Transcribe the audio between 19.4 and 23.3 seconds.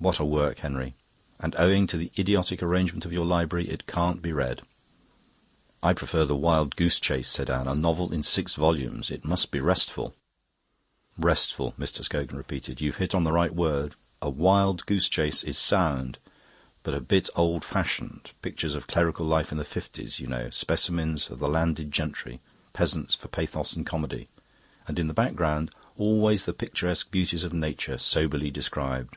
in the fifties, you know; specimens of the landed gentry; peasants for